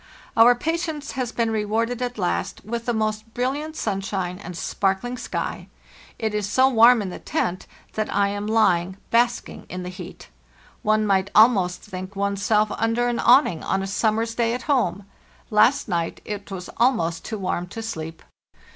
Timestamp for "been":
1.31-1.51